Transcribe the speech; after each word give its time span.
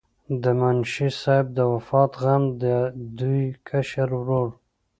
د 0.43 0.43
منشي 0.59 1.09
صاحب 1.21 1.47
د 1.57 1.59
وفات 1.73 2.11
غم 2.23 2.43
د 2.61 2.63
دوي 3.17 3.45
کشر 3.69 4.09
ورور 4.19 4.49